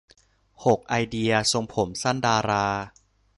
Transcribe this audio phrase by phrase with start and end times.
[0.65, 2.65] หก ไอเดีย ทรงผมสั้นดารา